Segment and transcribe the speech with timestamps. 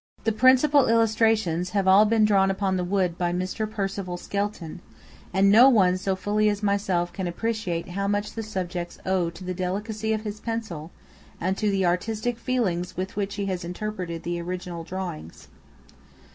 [0.23, 3.69] The principal illustrations have all been drawn upon the wood by Mr.
[3.69, 4.81] Percival Skelton;
[5.31, 9.43] and no one so fully as myself can appreciate how much the subjects owe to
[9.43, 10.89] the delicacy of his pencil,
[11.39, 15.49] and to the artistic feelings with which he has interpreted the original drawings.